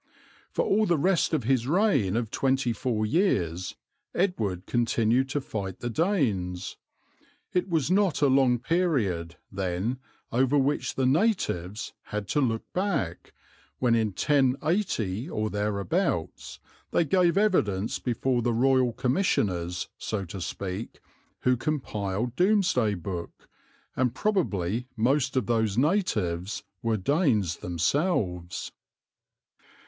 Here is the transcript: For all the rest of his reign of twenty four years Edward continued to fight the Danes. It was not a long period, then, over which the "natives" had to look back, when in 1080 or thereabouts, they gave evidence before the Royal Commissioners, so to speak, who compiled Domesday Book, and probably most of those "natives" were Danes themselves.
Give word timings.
For 0.49 0.65
all 0.65 0.87
the 0.87 0.97
rest 0.97 1.31
of 1.31 1.43
his 1.43 1.67
reign 1.67 2.15
of 2.17 2.31
twenty 2.31 2.73
four 2.73 3.05
years 3.05 3.75
Edward 4.15 4.65
continued 4.65 5.29
to 5.29 5.39
fight 5.39 5.79
the 5.79 5.91
Danes. 5.91 6.77
It 7.53 7.69
was 7.69 7.91
not 7.91 8.19
a 8.23 8.27
long 8.27 8.57
period, 8.57 9.35
then, 9.51 9.99
over 10.31 10.57
which 10.57 10.95
the 10.95 11.05
"natives" 11.05 11.93
had 12.05 12.27
to 12.29 12.41
look 12.41 12.63
back, 12.73 13.31
when 13.77 13.93
in 13.93 14.07
1080 14.07 15.29
or 15.29 15.51
thereabouts, 15.51 16.59
they 16.89 17.05
gave 17.05 17.37
evidence 17.37 17.99
before 17.99 18.41
the 18.41 18.53
Royal 18.53 18.93
Commissioners, 18.93 19.87
so 19.99 20.25
to 20.25 20.41
speak, 20.41 20.99
who 21.41 21.55
compiled 21.55 22.35
Domesday 22.35 22.95
Book, 22.95 23.47
and 23.95 24.15
probably 24.15 24.87
most 24.97 25.37
of 25.37 25.45
those 25.45 25.77
"natives" 25.77 26.63
were 26.81 26.97
Danes 26.97 27.57
themselves. 27.57 28.71